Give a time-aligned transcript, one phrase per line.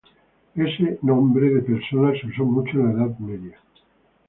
[0.65, 3.59] Ese nombre de persona se usó mucho en la Edad Media.